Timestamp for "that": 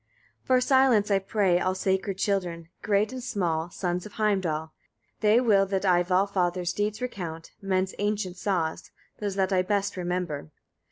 5.67-5.85, 9.35-9.53